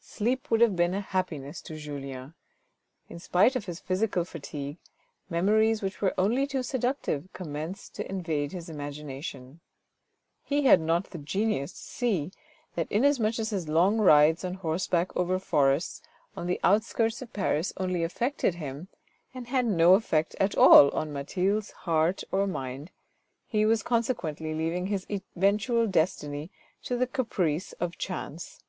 [0.00, 2.34] Sleep would have been a happiness to Julien.
[3.08, 4.76] In spite of his physical fatigue,
[5.30, 9.60] memories which were only too seductive commenced to invade his imagination.
[10.42, 12.32] He had not the genius to see
[12.74, 16.02] that, inasmuch as his long rides on horseback over forests
[16.36, 18.88] on the outskirts of Paris only affected him,
[19.32, 22.90] and had no affect at all on Mathilde's heart or mind,
[23.46, 26.50] he was consequently leaving his eventual destiny
[26.82, 28.60] to the caprice of chance.